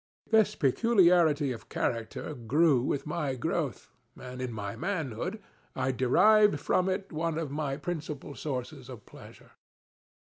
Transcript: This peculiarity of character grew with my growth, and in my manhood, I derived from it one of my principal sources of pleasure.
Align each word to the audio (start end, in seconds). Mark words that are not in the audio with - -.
This 0.31 0.55
peculiarity 0.55 1.51
of 1.51 1.69
character 1.69 2.33
grew 2.33 2.81
with 2.81 3.05
my 3.05 3.35
growth, 3.35 3.91
and 4.19 4.41
in 4.41 4.51
my 4.51 4.75
manhood, 4.75 5.39
I 5.75 5.91
derived 5.91 6.59
from 6.59 6.89
it 6.89 7.11
one 7.11 7.37
of 7.37 7.51
my 7.51 7.77
principal 7.77 8.33
sources 8.33 8.89
of 8.89 9.05
pleasure. 9.05 9.51